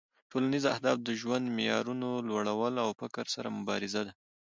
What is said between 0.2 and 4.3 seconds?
ټولنیز اهداف د ژوند معیارونو لوړول او فقر سره مبارزه ده